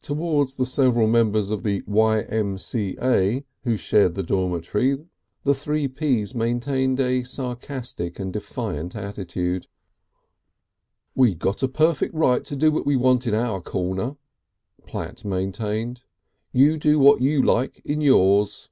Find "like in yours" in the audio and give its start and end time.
17.42-18.70